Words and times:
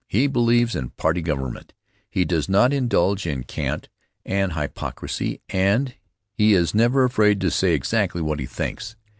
He 0.07 0.25
believes 0.25 0.75
in 0.75 0.89
party 0.89 1.21
government; 1.21 1.73
he 2.09 2.25
does 2.25 2.49
not 2.49 2.73
indulge 2.73 3.27
in 3.27 3.43
cant 3.43 3.87
and 4.25 4.53
hypocrisy 4.53 5.41
and 5.49 5.93
he 6.33 6.53
is 6.53 6.73
never 6.73 7.03
afraid 7.03 7.39
to 7.41 7.51
say 7.51 7.75
exactly 7.75 8.19
what 8.23 8.39
he 8.39 8.47
thinks. 8.47 8.95